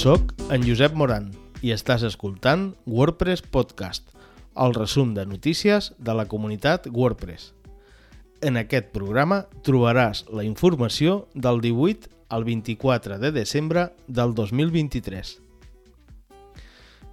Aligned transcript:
Soc 0.00 0.30
en 0.48 0.62
Josep 0.64 0.94
Moran 0.96 1.26
i 1.60 1.74
estàs 1.74 2.00
escoltant 2.08 2.70
WordPress 2.88 3.42
Podcast, 3.52 4.06
el 4.56 4.72
resum 4.72 5.10
de 5.12 5.26
notícies 5.28 5.90
de 5.98 6.14
la 6.16 6.24
comunitat 6.24 6.86
WordPress. 6.88 7.50
En 8.40 8.56
aquest 8.56 8.94
programa 8.94 9.42
trobaràs 9.66 10.22
la 10.32 10.46
informació 10.48 11.26
del 11.34 11.60
18 11.60 12.08
al 12.32 12.48
24 12.48 13.18
de 13.20 13.32
desembre 13.36 13.90
del 14.08 14.32
2023. 14.38 15.34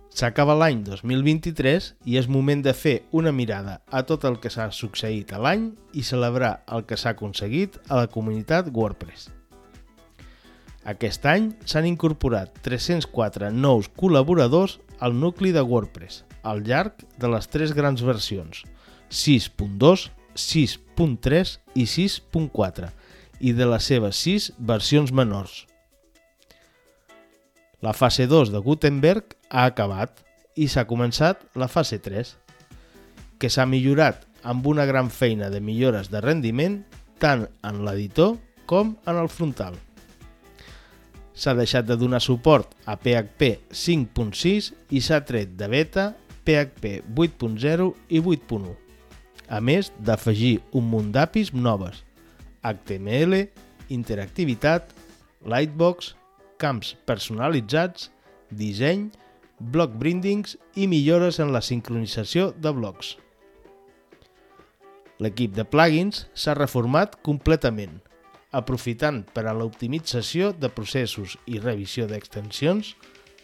S'acaba 0.07 0.55
l'any 0.55 0.85
2023 0.87 1.89
i 2.07 2.15
és 2.21 2.31
moment 2.31 2.63
de 2.63 2.71
fer 2.71 3.01
una 3.11 3.35
mirada 3.35 3.81
a 3.91 4.05
tot 4.07 4.23
el 4.31 4.39
que 4.39 4.53
s'ha 4.53 4.69
succeït 4.71 5.35
a 5.35 5.43
l'any 5.43 5.73
i 5.91 6.07
celebrar 6.07 6.61
el 6.71 6.87
que 6.87 6.95
s'ha 6.95 7.17
aconseguit 7.17 7.75
a 7.89 7.99
la 7.99 8.07
comunitat 8.07 8.71
WordPress. 8.71 9.27
Aquest 10.87 11.25
any 11.27 11.49
s'han 11.67 11.83
incorporat 11.89 12.61
304 12.63 13.49
nous 13.51 13.89
col·laboradors 13.99 14.77
al 15.03 15.17
nucli 15.19 15.49
de 15.51 15.59
WordPress, 15.59 16.21
al 16.47 16.61
llarg 16.63 17.01
de 17.19 17.27
les 17.27 17.49
tres 17.51 17.73
grans 17.75 17.99
versions, 18.07 18.61
6.2, 19.11 20.05
6.3 20.39 21.51
i 21.75 21.83
6.4, 21.91 22.87
i 23.43 23.51
de 23.57 23.67
les 23.67 23.89
seves 23.91 24.21
6 24.23 24.53
versions 24.69 25.11
menors. 25.11 25.65
La 27.83 27.91
fase 27.91 28.25
2 28.31 28.53
de 28.53 28.61
Gutenberg 28.63 29.35
ha 29.49 29.65
acabat 29.67 30.23
i 30.55 30.69
s'ha 30.71 30.85
començat 30.87 31.43
la 31.59 31.67
fase 31.67 31.99
3, 31.99 32.31
que 33.37 33.51
s'ha 33.51 33.67
millorat 33.67 34.23
amb 34.47 34.71
una 34.71 34.87
gran 34.87 35.11
feina 35.11 35.51
de 35.51 35.59
millores 35.59 36.07
de 36.15 36.23
rendiment 36.23 36.79
tant 37.19 37.43
en 37.67 37.83
l'editor 37.83 38.37
com 38.71 38.95
en 39.05 39.19
el 39.19 39.27
frontal 39.27 39.75
s'ha 41.37 41.53
deixat 41.53 41.85
de 41.85 41.95
donar 41.99 42.19
suport 42.23 42.73
a 42.89 42.97
PHP 42.97 43.69
5.6 43.69 44.71
i 44.97 45.01
s'ha 45.05 45.21
tret 45.25 45.53
de 45.59 45.69
beta 45.69 46.07
PHP 46.47 47.03
8.0 47.13 47.91
i 48.09 48.21
8.1, 48.23 48.73
a 49.51 49.59
més 49.61 49.91
d'afegir 49.99 50.57
un 50.71 50.87
munt 50.89 51.11
d'APIs 51.13 51.53
noves, 51.53 52.01
HTML, 52.63 53.45
interactivitat, 53.93 54.89
Lightbox, 55.47 56.15
camps 56.57 56.95
personalitzats, 57.05 58.09
disseny, 58.49 59.09
block 59.59 59.93
brandings 59.99 60.57
i 60.75 60.87
millores 60.87 61.41
en 61.43 61.53
la 61.53 61.61
sincronització 61.61 62.51
de 62.57 62.73
blocs. 62.73 63.15
L'equip 65.19 65.55
de 65.57 65.65
plugins 65.65 66.25
s'ha 66.37 66.55
reformat 66.57 67.17
completament 67.25 67.97
aprofitant 68.57 69.21
per 69.35 69.45
a 69.47 69.53
l'optimització 69.53 70.51
de 70.57 70.69
processos 70.73 71.37
i 71.45 71.61
revisió 71.61 72.07
d'extensions, 72.09 72.95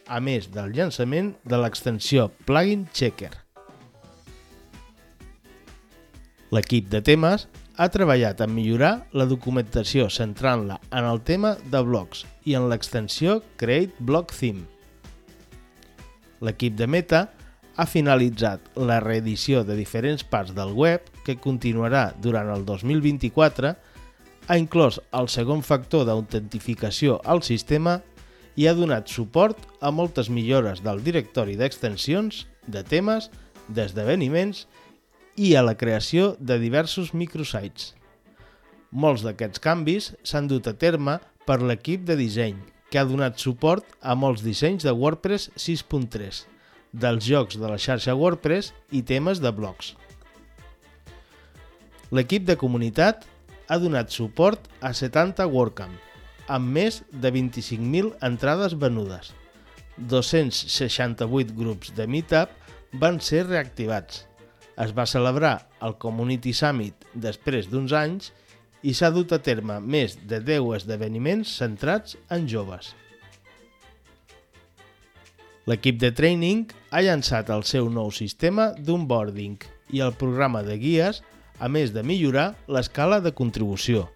a 0.07 0.19
més 0.19 0.49
del 0.51 0.73
llançament 0.75 1.33
de 1.47 1.59
l'extensió 1.59 2.29
Plugin 2.47 2.87
Checker. 2.91 3.31
L'equip 6.53 6.89
de 6.91 7.01
temes 7.01 7.47
ha 7.81 7.87
treballat 7.89 8.41
en 8.45 8.51
millorar 8.53 9.07
la 9.17 9.25
documentació 9.25 10.09
centrant-la 10.13 10.77
en 10.91 11.07
el 11.09 11.21
tema 11.25 11.55
de 11.73 11.81
blocs 11.81 12.27
i 12.45 12.53
en 12.59 12.67
l'extensió 12.69 13.39
Create 13.57 13.95
Block 13.97 14.35
Theme. 14.35 14.67
L'equip 16.43 16.75
de 16.77 16.85
Meta 16.85 17.23
ha 17.75 17.87
finalitzat 17.89 18.67
la 18.77 18.99
reedició 19.01 19.63
de 19.65 19.77
diferents 19.79 20.21
parts 20.21 20.53
del 20.53 20.75
web 20.77 21.07
que 21.25 21.39
continuarà 21.41 22.11
durant 22.21 22.51
el 22.53 22.67
2024 22.67 23.73
ha 24.47 24.57
inclòs 24.59 24.99
el 25.15 25.29
segon 25.31 25.63
factor 25.63 26.05
d'autentificació 26.07 27.19
al 27.23 27.43
sistema 27.47 27.99
i 28.59 28.67
ha 28.67 28.75
donat 28.77 29.09
suport 29.09 29.57
a 29.81 29.91
moltes 29.91 30.29
millores 30.29 30.83
del 30.83 31.01
directori 31.03 31.55
d'extensions, 31.57 32.45
de 32.67 32.83
temes, 32.83 33.29
d'esdeveniments 33.67 34.65
i 35.39 35.55
a 35.55 35.63
la 35.65 35.75
creació 35.79 36.33
de 36.39 36.59
diversos 36.61 37.13
microsites. 37.13 37.93
Molts 38.91 39.23
d'aquests 39.25 39.63
canvis 39.63 40.11
s'han 40.21 40.47
dut 40.51 40.67
a 40.69 40.75
terme 40.77 41.17
per 41.47 41.61
l'equip 41.63 42.03
de 42.05 42.17
disseny, 42.19 42.59
que 42.91 42.99
ha 43.01 43.09
donat 43.09 43.41
suport 43.41 43.87
a 44.01 44.13
molts 44.13 44.43
dissenys 44.45 44.85
de 44.85 44.93
WordPress 44.93 45.49
6.3, 45.57 46.43
dels 46.93 47.25
jocs 47.25 47.57
de 47.57 47.65
la 47.65 47.79
xarxa 47.81 48.13
WordPress 48.13 48.69
i 48.93 49.01
temes 49.01 49.41
de 49.41 49.49
blogs. 49.49 49.95
L'equip 52.13 52.45
de 52.45 52.53
comunitat 52.59 53.25
ha 53.67 53.77
donat 53.79 54.11
suport 54.11 54.67
a 54.81 54.93
70 54.93 55.45
WordCamp, 55.47 55.95
amb 56.47 56.75
més 56.75 57.01
de 57.11 57.31
25.000 57.31 58.13
entrades 58.25 58.75
venudes. 58.79 59.31
268 59.97 61.53
grups 61.55 61.93
de 61.95 62.07
Meetup 62.09 62.53
van 62.99 63.19
ser 63.21 63.45
reactivats. 63.47 64.25
Es 64.79 64.93
va 64.97 65.05
celebrar 65.05 65.69
el 65.85 65.95
Community 66.01 66.53
Summit 66.53 67.05
després 67.13 67.69
d'uns 67.69 67.93
anys 67.93 68.31
i 68.83 68.93
s'ha 68.97 69.11
dut 69.13 69.31
a 69.31 69.39
terme 69.39 69.77
més 69.79 70.17
de 70.27 70.41
10 70.43 70.73
esdeveniments 70.81 71.53
centrats 71.61 72.17
en 72.33 72.49
joves. 72.49 72.93
L'equip 75.69 75.99
de 76.01 76.09
training 76.11 76.65
ha 76.91 77.03
llançat 77.05 77.47
el 77.53 77.63
seu 77.63 77.87
nou 77.87 78.09
sistema 78.11 78.73
d'onboarding 78.75 79.61
i 79.95 80.01
el 80.03 80.11
programa 80.19 80.63
de 80.65 80.75
guies 80.81 81.21
a 81.59 81.69
més 81.69 81.93
de 81.93 82.03
millorar 82.03 82.53
l'escala 82.67 83.19
de 83.21 83.33
contribució. 83.35 84.07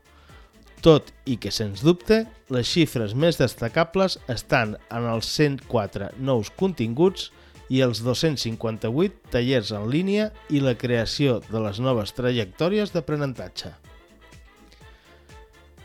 Tot 0.82 1.10
i 1.26 1.38
que, 1.42 1.52
sens 1.52 1.82
dubte, 1.84 2.26
les 2.54 2.70
xifres 2.70 3.16
més 3.18 3.40
destacables 3.40 4.20
estan 4.30 4.76
en 4.94 5.08
els 5.10 5.30
104 5.34 6.12
nous 6.22 6.52
continguts 6.60 7.32
i 7.74 7.82
els 7.84 8.04
258 8.06 9.34
tallers 9.34 9.74
en 9.76 9.90
línia 9.92 10.30
i 10.54 10.62
la 10.64 10.78
creació 10.80 11.42
de 11.50 11.62
les 11.66 11.82
noves 11.84 12.14
trajectòries 12.16 12.94
d'aprenentatge. 12.94 13.74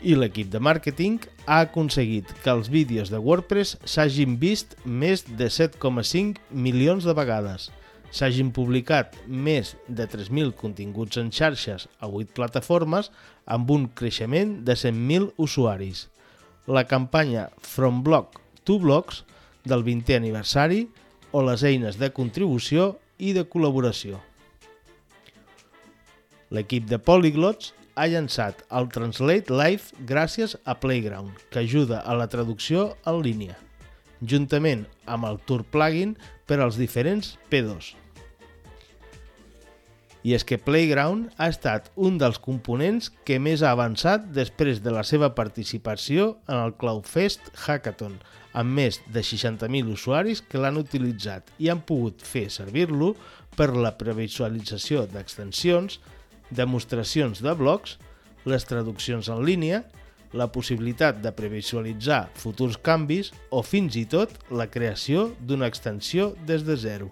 I 0.03 0.15
l'equip 0.19 0.49
de 0.51 0.59
màrqueting 0.59 1.21
ha 1.47 1.61
aconseguit 1.63 2.27
que 2.43 2.51
els 2.51 2.69
vídeos 2.71 3.11
de 3.11 3.19
WordPress 3.23 3.77
s'hagin 3.87 4.35
vist 4.39 4.75
més 4.83 5.23
de 5.27 5.47
7,5 5.47 6.43
milions 6.51 7.07
de 7.07 7.15
vegades– 7.17 7.69
s'hagin 8.13 8.51
publicat 8.53 9.15
més 9.25 9.73
de 9.89 10.05
3.000 10.05 10.53
continguts 10.59 11.17
en 11.17 11.31
xarxes 11.33 11.87
a 11.97 12.07
8 12.07 12.35
plataformes 12.37 13.09
amb 13.49 13.71
un 13.73 13.87
creixement 13.89 14.59
de 14.67 14.75
100.000 14.77 15.33
usuaris. 15.41 16.07
La 16.67 16.85
campanya 16.87 17.49
From 17.59 18.03
Blog 18.05 18.37
to 18.63 18.77
Blogs 18.79 19.23
del 19.65 19.83
20è 19.83 20.19
aniversari 20.19 20.85
o 21.33 21.41
les 21.41 21.63
eines 21.65 21.97
de 21.97 22.11
contribució 22.13 22.93
i 23.17 23.33
de 23.33 23.47
col·laboració. 23.49 24.21
L'equip 26.53 26.85
de 26.85 26.99
Polyglots 27.01 27.73
ha 27.97 28.05
llançat 28.09 28.61
el 28.77 28.89
Translate 28.93 29.53
Live 29.53 30.05
gràcies 30.09 30.53
a 30.65 30.77
Playground, 30.77 31.33
que 31.49 31.65
ajuda 31.65 32.01
a 32.05 32.13
la 32.17 32.29
traducció 32.29 32.91
en 33.09 33.21
línia, 33.25 33.57
juntament 34.21 34.85
amb 35.05 35.29
el 35.29 35.41
Tour 35.49 35.65
Plugin 35.73 36.15
per 36.45 36.61
als 36.61 36.77
diferents 36.77 37.35
P2. 37.49 38.02
I 40.23 40.33
és 40.37 40.45
que 40.47 40.59
Playground 40.61 41.33
ha 41.35 41.49
estat 41.51 41.89
un 41.99 42.15
dels 42.19 42.39
components 42.39 43.09
que 43.27 43.41
més 43.43 43.61
ha 43.61 43.73
avançat 43.75 44.29
després 44.31 44.79
de 44.83 44.93
la 44.95 45.03
seva 45.03 45.33
participació 45.35 46.37
en 46.47 46.61
el 46.61 46.75
CloudFest 46.79 47.51
Hackathon, 47.65 48.15
amb 48.53 48.77
més 48.77 49.01
de 49.11 49.23
60.000 49.25 49.91
usuaris 49.91 50.41
que 50.47 50.61
l'han 50.61 50.79
utilitzat 50.79 51.51
i 51.59 51.67
han 51.73 51.81
pogut 51.83 52.23
fer 52.23 52.45
servir-lo 52.53 53.13
per 53.57 53.73
la 53.75 53.91
previsualització 53.99 55.03
d'extensions, 55.11 55.99
demostracions 56.53 57.43
de 57.43 57.55
blocs, 57.59 57.97
les 58.47 58.63
traduccions 58.69 59.27
en 59.33 59.43
línia, 59.43 59.83
la 60.33 60.47
possibilitat 60.51 61.19
de 61.21 61.31
previsualitzar 61.35 62.25
futurs 62.39 62.79
canvis 62.81 63.31
o 63.51 63.61
fins 63.65 63.99
i 63.99 64.07
tot 64.09 64.33
la 64.51 64.69
creació 64.71 65.29
d'una 65.39 65.69
extensió 65.69 66.31
des 66.47 66.65
de 66.65 66.79
zero. 66.79 67.11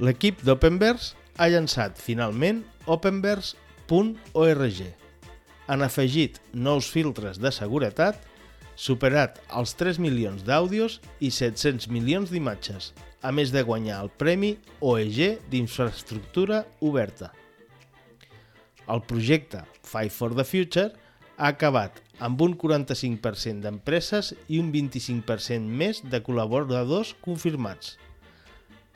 L'equip 0.00 0.40
d'Openverse 0.46 1.12
ha 1.36 1.48
llançat 1.52 1.98
finalment 2.00 2.62
openverse.org. 2.88 4.80
Han 5.68 5.84
afegit 5.84 6.40
nous 6.54 6.88
filtres 6.88 7.38
de 7.38 7.52
seguretat, 7.52 8.16
superat 8.74 9.38
els 9.52 9.74
3 9.76 10.00
milions 10.00 10.42
d'àudios 10.46 11.00
i 11.20 11.30
700 11.30 11.90
milions 11.92 12.32
d'imatges, 12.32 12.92
a 13.22 13.30
més 13.36 13.52
de 13.52 13.62
guanyar 13.62 14.00
el 14.02 14.10
Premi 14.18 14.56
OEG 14.80 15.38
d'Infraestructura 15.52 16.64
Oberta. 16.80 17.30
El 18.88 19.04
projecte 19.06 19.62
Five 19.84 20.10
for 20.10 20.34
the 20.34 20.44
Future 20.44 20.90
ha 21.36 21.52
acabat 21.52 22.00
amb 22.18 22.40
un 22.42 22.56
45% 22.58 23.62
d'empreses 23.62 24.32
i 24.48 24.58
un 24.58 24.72
25% 24.72 25.68
més 25.68 26.02
de 26.02 26.20
col·laboradors 26.24 27.14
confirmats. 27.22 27.98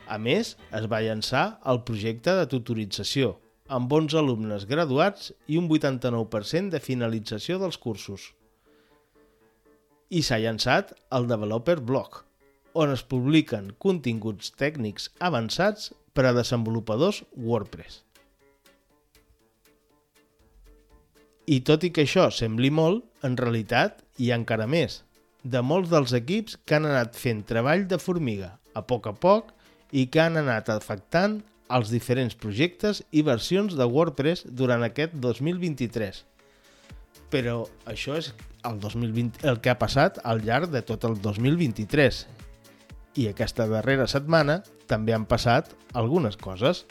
A 0.07 0.19
més, 0.23 0.55
es 0.79 0.87
va 0.87 1.03
llançar 1.03 1.59
el 1.67 1.83
projecte 1.89 2.35
de 2.39 2.47
tutorització, 2.51 3.35
amb 3.67 3.93
11 3.93 4.19
alumnes 4.21 4.67
graduats 4.71 5.33
i 5.51 5.59
un 5.59 5.67
89% 5.69 6.71
de 6.71 6.81
finalització 6.81 7.59
dels 7.63 7.79
cursos. 7.79 8.33
i 10.07 10.21
s'ha 10.23 10.37
llançat 10.39 10.93
el 11.17 11.25
Developer 11.27 11.81
Blog, 11.83 12.21
on 12.79 12.93
es 12.95 13.03
publiquen 13.03 13.73
continguts 13.83 14.53
tècnics 14.55 15.09
avançats 15.19 15.89
per 16.15 16.29
a 16.29 16.33
desenvolupadors 16.37 17.25
WordPress. 17.35 18.05
I 21.47 21.59
tot 21.67 21.83
i 21.83 21.91
que 21.91 22.05
això 22.07 22.29
sembli 22.31 22.71
molt, 22.71 23.03
en 23.27 23.35
realitat 23.39 23.99
hi 24.23 24.31
ha 24.31 24.39
encara 24.39 24.67
més, 24.71 25.01
de 25.43 25.63
molts 25.63 25.91
dels 25.91 26.15
equips 26.15 26.57
que 26.67 26.79
han 26.79 26.87
anat 26.87 27.19
fent 27.19 27.43
treball 27.51 27.87
de 27.91 27.99
formiga, 28.03 28.57
a 28.75 28.83
poc 28.83 29.11
a 29.11 29.15
poc, 29.27 29.53
i 29.93 30.07
que 30.11 30.23
han 30.23 30.39
anat 30.41 30.71
afectant 30.73 31.41
els 31.73 31.91
diferents 31.91 32.37
projectes 32.39 33.03
i 33.11 33.25
versions 33.27 33.75
de 33.79 33.87
WordPress 33.87 34.47
durant 34.47 34.85
aquest 34.87 35.17
2023. 35.23 36.23
Però 37.31 37.65
això 37.91 38.15
és 38.19 38.33
el, 38.67 38.79
2020, 38.83 39.43
el 39.51 39.61
que 39.63 39.73
ha 39.73 39.79
passat 39.79 40.21
al 40.25 40.45
llarg 40.47 40.71
de 40.71 40.83
tot 40.87 41.05
el 41.09 41.19
2023. 41.23 42.25
I 43.17 43.31
aquesta 43.31 43.67
darrera 43.71 44.07
setmana 44.11 44.61
també 44.87 45.15
han 45.17 45.27
passat 45.27 45.73
algunes 45.95 46.37
coses. 46.39 46.85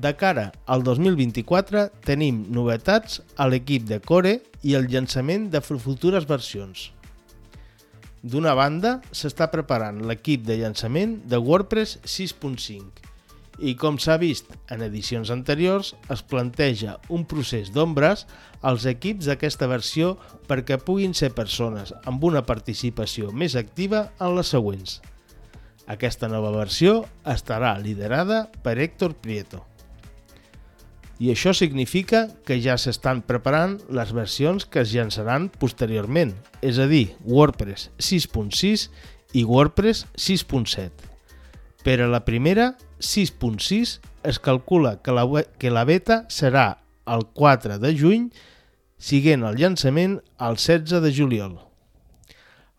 De 0.00 0.14
cara 0.16 0.50
al 0.70 0.82
2024 0.86 1.88
tenim 2.06 2.46
novetats 2.54 3.20
a 3.36 3.46
l'equip 3.50 3.84
de 3.90 4.00
Core 4.00 4.38
i 4.62 4.76
el 4.78 4.88
llançament 4.88 5.50
de 5.52 5.60
futures 5.60 6.26
versions. 6.26 6.90
D'una 8.20 8.52
banda, 8.52 8.98
s'està 9.16 9.46
preparant 9.48 10.02
l'equip 10.04 10.42
de 10.44 10.58
llançament 10.60 11.22
de 11.30 11.38
WordPress 11.40 12.02
6.5 12.04 13.08
i 13.60 13.74
com 13.76 13.98
s'ha 14.00 14.16
vist 14.20 14.54
en 14.72 14.80
edicions 14.84 15.30
anteriors, 15.32 15.92
es 16.12 16.22
planteja 16.24 16.96
un 17.12 17.26
procés 17.28 17.68
d'ombres 17.74 18.24
als 18.64 18.86
equips 18.88 19.28
d'aquesta 19.28 19.68
versió 19.68 20.14
perquè 20.48 20.78
puguin 20.80 21.12
ser 21.16 21.32
persones 21.36 21.92
amb 22.08 22.24
una 22.24 22.44
participació 22.48 23.32
més 23.32 23.56
activa 23.60 24.06
en 24.18 24.36
les 24.38 24.52
següents. 24.56 25.00
Aquesta 25.90 26.28
nova 26.30 26.52
versió 26.54 27.02
estarà 27.28 27.74
liderada 27.82 28.46
per 28.64 28.78
Héctor 28.78 29.16
Prieto. 29.20 29.64
I 31.20 31.28
això 31.34 31.52
significa 31.52 32.30
que 32.48 32.56
ja 32.64 32.78
s'estan 32.80 33.20
preparant 33.28 33.74
les 33.92 34.14
versions 34.16 34.64
que 34.64 34.80
es 34.80 34.94
llançaran 34.96 35.50
posteriorment, 35.60 36.32
és 36.64 36.78
a 36.80 36.86
dir, 36.88 37.10
WordPress 37.28 37.90
6.6 38.00 38.86
i 39.36 39.44
WordPress 39.44 40.06
6.7. 40.16 40.88
Per 41.84 41.98
a 42.00 42.08
la 42.08 42.22
primera, 42.24 42.72
6.6, 43.04 43.98
es 44.24 44.38
calcula 44.40 44.96
que 45.04 45.12
la, 45.12 45.26
que 45.60 45.68
la 45.68 45.84
beta 45.84 46.22
serà 46.32 46.78
el 47.04 47.26
4 47.36 47.76
de 47.82 47.92
juny, 47.96 48.30
siguent 48.96 49.44
el 49.44 49.60
llançament 49.60 50.22
el 50.40 50.56
16 50.56 51.04
de 51.04 51.12
juliol. 51.12 51.58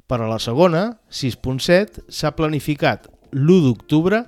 Per 0.09 0.17
a 0.17 0.29
la 0.29 0.39
segona, 0.41 0.97
6.7, 1.13 2.07
s'ha 2.09 2.33
planificat 2.33 3.05
l'1 3.29 3.61
d'octubre, 3.67 4.23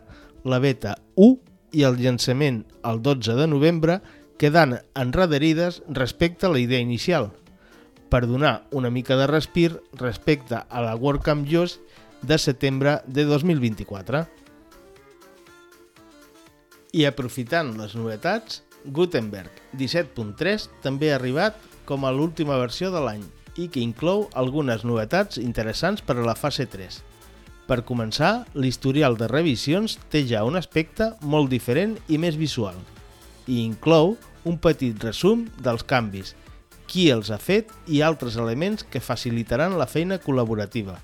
la 0.45 0.62
beta 0.62 1.00
1 1.18 1.52
i 1.73 1.83
el 1.83 1.97
llançament 1.99 2.63
el 2.85 3.01
12 3.03 3.35
de 3.35 3.47
novembre, 3.49 3.99
quedant 4.37 4.77
enrederides 4.95 5.81
respecte 5.89 6.47
a 6.47 6.53
la 6.53 6.61
idea 6.61 6.79
inicial, 6.79 7.31
per 8.09 8.27
donar 8.29 8.67
una 8.71 8.91
mica 8.93 9.17
de 9.17 9.27
respir 9.27 9.81
respecte 9.97 10.61
a 10.61 10.81
la 10.85 10.95
WordCamp 10.95 11.47
JOS 11.49 11.79
de 12.21 12.37
setembre 12.37 12.99
de 13.07 13.25
2024. 13.25 14.23
I 16.93 17.07
aprofitant 17.09 17.73
les 17.79 17.95
novetats, 17.97 18.61
Gutenberg 18.85 19.49
17.3 19.79 20.67
també 20.83 21.09
ha 21.09 21.17
arribat 21.17 21.57
com 21.89 22.05
a 22.05 22.11
l'última 22.13 22.59
versió 22.61 22.91
de 22.93 23.01
l'any 23.01 23.23
i 23.57 23.67
que 23.69 23.81
inclou 23.81 24.27
algunes 24.37 24.85
novetats 24.85 25.39
interessants 25.41 26.05
per 26.05 26.19
a 26.19 26.27
la 26.27 26.37
fase 26.37 26.67
3. 26.69 27.01
Per 27.68 27.80
començar, 27.88 28.44
l'historial 28.60 29.15
de 29.15 29.30
revisions 29.31 29.95
té 30.12 30.25
ja 30.27 30.44
un 30.44 30.60
aspecte 30.60 31.13
molt 31.21 31.50
diferent 31.51 31.95
i 32.12 32.19
més 32.19 32.36
visual, 32.36 32.75
i 33.48 33.62
inclou 33.63 34.18
un 34.44 34.57
petit 34.60 35.00
resum 35.04 35.45
dels 35.63 35.86
canvis, 35.88 36.33
qui 36.92 37.07
els 37.13 37.31
ha 37.31 37.39
fet 37.39 37.71
i 37.88 38.01
altres 38.04 38.36
elements 38.36 38.83
que 38.83 39.00
facilitaran 39.00 39.77
la 39.80 39.88
feina 39.88 40.19
col·laborativa. 40.19 41.00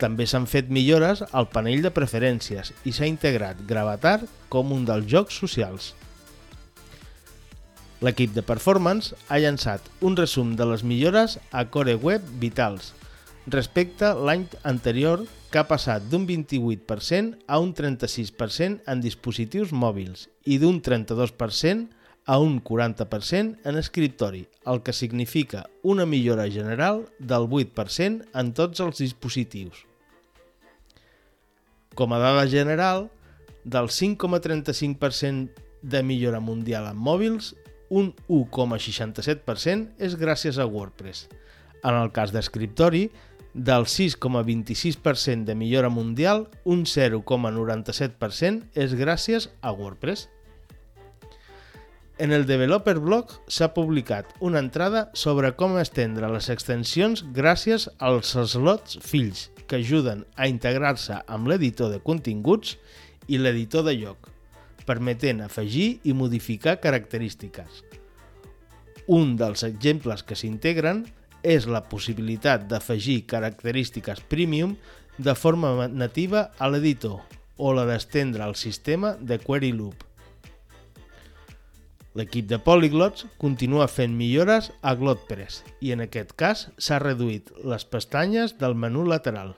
També 0.00 0.24
s'han 0.30 0.46
fet 0.48 0.70
millores 0.72 1.20
al 1.32 1.50
panell 1.52 1.82
de 1.84 1.92
preferències 1.92 2.72
i 2.88 2.94
s'ha 2.94 3.08
integrat 3.10 3.60
Gravatar 3.68 4.22
com 4.48 4.72
un 4.72 4.86
dels 4.88 5.08
jocs 5.10 5.36
socials. 5.36 5.92
L'equip 8.00 8.32
de 8.32 8.44
Performance 8.46 9.18
ha 9.28 9.40
llançat 9.42 9.84
un 10.00 10.16
resum 10.16 10.54
de 10.56 10.64
les 10.70 10.84
millores 10.86 11.36
a 11.50 11.66
Core 11.66 11.96
Web 11.98 12.24
Vitals 12.38 12.94
respecte 13.52 14.10
l'any 14.14 14.46
anterior 14.68 15.24
que 15.52 15.60
ha 15.60 15.68
passat 15.68 16.04
d'un 16.10 16.26
28% 16.28 17.38
a 17.46 17.58
un 17.62 17.72
36% 17.74 18.82
en 18.84 19.04
dispositius 19.04 19.72
mòbils 19.72 20.26
i 20.44 20.58
d'un 20.60 20.82
32% 20.84 21.88
a 22.28 22.36
un 22.44 22.58
40% 22.60 23.56
en 23.64 23.78
escriptori, 23.80 24.42
el 24.68 24.82
que 24.84 24.92
significa 24.92 25.70
una 25.82 26.04
millora 26.04 26.44
general 26.52 27.06
del 27.18 27.48
8% 27.48 28.26
en 28.34 28.50
tots 28.52 28.84
els 28.84 29.00
dispositius. 29.00 29.86
Com 31.96 32.12
a 32.12 32.20
dada 32.20 32.44
general, 32.46 33.08
del 33.64 33.88
5,35% 33.88 35.64
de 35.80 36.02
millora 36.02 36.40
mundial 36.40 36.90
en 36.90 37.00
mòbils, 37.00 37.54
un 37.88 38.12
1,67% 38.28 39.96
és 39.96 40.16
gràcies 40.20 40.60
a 40.60 40.68
WordPress. 40.68 41.30
En 41.80 41.96
el 41.96 42.12
cas 42.12 42.34
d'escriptori, 42.34 43.08
del 43.54 43.84
6,26% 43.84 45.44
de 45.44 45.54
millora 45.54 45.88
mundial, 45.88 46.48
un 46.64 46.84
0,97% 46.84 48.68
és 48.74 48.94
gràcies 48.94 49.50
a 49.60 49.72
WordPress. 49.72 50.28
En 52.18 52.32
el 52.32 52.46
Developer 52.46 52.98
Blog 52.98 53.30
s'ha 53.46 53.70
publicat 53.74 54.32
una 54.42 54.58
entrada 54.58 55.04
sobre 55.14 55.52
com 55.54 55.76
estendre 55.78 56.26
les 56.32 56.48
extensions 56.50 57.22
gràcies 57.34 57.86
als 57.98 58.34
slots 58.34 58.98
fills 59.06 59.48
que 59.70 59.78
ajuden 59.78 60.24
a 60.34 60.48
integrar-se 60.50 61.20
amb 61.30 61.46
l'editor 61.46 61.92
de 61.94 62.00
continguts 62.02 62.74
i 63.28 63.38
l'editor 63.38 63.86
de 63.86 63.94
lloc 64.00 64.32
permetent 64.88 65.44
afegir 65.44 66.00
i 66.02 66.14
modificar 66.16 66.78
característiques. 66.80 67.84
Un 69.06 69.36
dels 69.40 69.62
exemples 69.68 70.24
que 70.24 70.36
s'integren 70.36 71.04
és 71.48 71.66
la 71.70 71.80
possibilitat 71.88 72.66
d'afegir 72.68 73.22
característiques 73.30 74.20
premium 74.28 74.76
de 75.16 75.34
forma 75.34 75.88
nativa 75.88 76.50
a 76.58 76.68
l'editor 76.68 77.22
o 77.56 77.72
la 77.74 77.86
d'estendre 77.88 78.44
el 78.44 78.54
sistema 78.54 79.16
de 79.18 79.40
Query 79.42 79.72
Loop. 79.72 80.04
L'equip 82.18 82.48
de 82.50 82.58
Polyglots 82.58 83.26
continua 83.38 83.86
fent 83.88 84.14
millores 84.18 84.72
a 84.82 84.94
GlotPress 84.98 85.62
i 85.84 85.92
en 85.94 86.02
aquest 86.02 86.32
cas 86.40 86.66
s'ha 86.76 86.98
reduït 87.02 87.52
les 87.62 87.84
pestanyes 87.86 88.56
del 88.58 88.74
menú 88.74 89.04
lateral. 89.06 89.54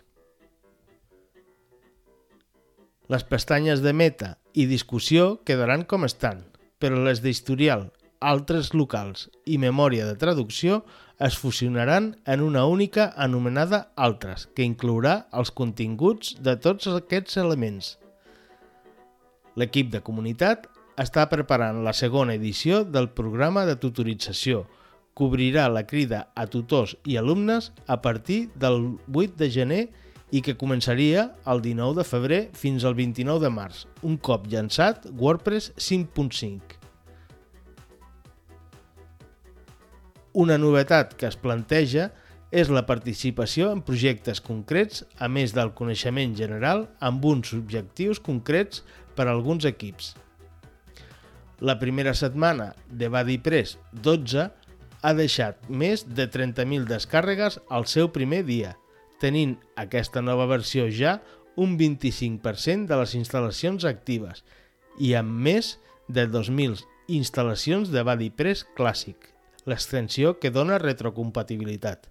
Les 3.11 3.25
pestanyes 3.27 3.81
de 3.83 3.95
meta 3.97 4.35
i 4.55 4.67
discussió 4.71 5.41
quedaran 5.49 5.87
com 5.89 6.05
estan, 6.07 6.45
però 6.79 7.01
les 7.03 7.23
d'historial, 7.25 7.89
altres 8.21 8.75
locals 8.77 9.29
i 9.49 9.57
memòria 9.59 10.05
de 10.05 10.17
traducció 10.21 10.83
es 11.21 11.37
fusionaran 11.41 12.15
en 12.25 12.43
una 12.45 12.67
única 12.67 13.13
anomenada 13.17 13.93
Altres, 13.97 14.47
que 14.55 14.65
inclourà 14.65 15.27
els 15.33 15.51
continguts 15.51 16.37
de 16.41 16.57
tots 16.61 16.89
aquests 16.93 17.39
elements. 17.41 17.97
L'equip 19.57 19.91
de 19.93 20.03
comunitat 20.05 20.69
està 21.01 21.27
preparant 21.33 21.81
la 21.85 21.97
segona 21.97 22.37
edició 22.37 22.85
del 22.85 23.09
programa 23.17 23.65
de 23.65 23.77
tutorització. 23.81 24.67
Cobrirà 25.17 25.67
la 25.69 25.87
crida 25.89 26.29
a 26.37 26.47
tutors 26.47 26.97
i 27.05 27.17
alumnes 27.17 27.73
a 27.87 28.01
partir 28.01 28.51
del 28.55 28.99
8 29.13 29.37
de 29.41 29.51
gener 29.51 29.83
i 30.31 30.45
que 30.45 30.57
començaria 30.57 31.31
el 31.51 31.65
19 31.65 31.99
de 32.01 32.07
febrer 32.07 32.43
fins 32.55 32.85
al 32.85 32.95
29 32.95 33.43
de 33.43 33.51
març, 33.51 33.87
un 34.07 34.17
cop 34.17 34.47
llançat 34.47 35.09
WordPress 35.11 35.73
5.5. 35.77 36.80
Una 40.33 40.59
novetat 40.59 41.17
que 41.19 41.27
es 41.27 41.35
planteja 41.35 42.11
és 42.55 42.69
la 42.71 42.85
participació 42.87 43.71
en 43.75 43.81
projectes 43.87 44.41
concrets, 44.43 45.05
a 45.19 45.27
més 45.27 45.55
del 45.55 45.73
coneixement 45.75 46.37
general, 46.39 46.87
amb 47.01 47.25
uns 47.27 47.51
objectius 47.55 48.21
concrets 48.23 48.85
per 49.17 49.27
a 49.27 49.33
alguns 49.35 49.67
equips. 49.67 50.15
La 51.61 51.79
primera 51.79 52.15
setmana 52.15 52.71
de 52.87 53.11
BuddyPress 53.11 53.79
12 54.07 54.47
ha 55.03 55.13
deixat 55.19 55.67
més 55.69 56.07
de 56.07 56.29
30.000 56.31 56.87
descàrregues 56.89 57.59
al 57.69 57.87
seu 57.91 58.13
primer 58.15 58.45
dia, 58.47 58.77
tenint 59.21 59.57
aquesta 59.77 60.23
nova 60.23 60.47
versió 60.47 60.87
ja 60.95 61.19
un 61.61 61.77
25% 61.79 62.87
de 62.87 63.01
les 63.03 63.17
instal·lacions 63.19 63.85
actives 63.89 64.45
i 64.99 65.13
amb 65.19 65.43
més 65.43 65.75
de 66.09 66.27
2.000 66.31 66.81
instal·lacions 67.19 67.91
de 67.91 68.07
BuddyPress 68.07 68.65
clàssic, 68.79 69.35
l'extensió 69.67 70.39
que 70.41 70.53
dona 70.55 70.79
retrocompatibilitat. 70.81 72.09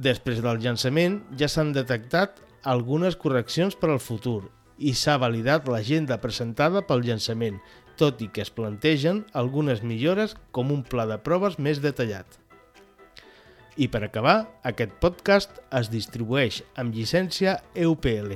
Després 0.00 0.40
del 0.40 0.62
llançament 0.62 1.20
ja 1.36 1.48
s'han 1.48 1.74
detectat 1.76 2.40
algunes 2.64 3.16
correccions 3.20 3.76
per 3.76 3.90
al 3.92 4.00
futur 4.00 4.48
i 4.80 4.94
s'ha 4.96 5.18
validat 5.20 5.68
l'agenda 5.68 6.16
presentada 6.22 6.80
pel 6.88 7.04
llançament, 7.04 7.58
tot 8.00 8.22
i 8.24 8.30
que 8.32 8.40
es 8.40 8.52
plantegen 8.52 9.26
algunes 9.36 9.82
millores 9.84 10.36
com 10.56 10.72
un 10.72 10.80
pla 10.82 11.04
de 11.08 11.18
proves 11.20 11.58
més 11.60 11.82
detallat. 11.84 12.38
I 13.76 13.88
per 13.92 14.02
acabar, 14.04 14.48
aquest 14.64 14.96
podcast 15.00 15.60
es 15.76 15.92
distribueix 15.92 16.62
amb 16.80 16.96
llicència 16.96 17.58
EUPL. 17.76 18.34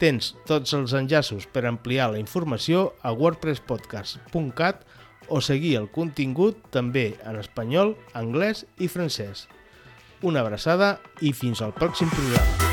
Tens 0.00 0.32
tots 0.48 0.74
els 0.76 0.92
enllaços 0.96 1.46
per 1.52 1.66
ampliar 1.68 2.10
la 2.12 2.18
informació 2.18 2.90
a 3.02 3.12
wordpresspodcast.cat 3.14 4.82
o 5.28 5.40
seguir 5.40 5.76
el 5.80 5.88
contingut 5.92 6.60
també 6.74 7.14
en 7.24 7.40
espanyol, 7.40 7.96
anglès 8.14 8.64
i 8.78 8.90
francès. 8.90 9.46
Una 10.24 10.44
abraçada 10.44 10.98
i 11.20 11.34
fins 11.36 11.62
al 11.62 11.74
pròxim 11.76 12.12
programa. 12.12 12.63